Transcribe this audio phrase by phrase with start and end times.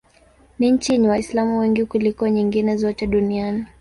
[0.59, 3.65] Ni nchi yenye Waislamu wengi kuliko nyingine zote duniani.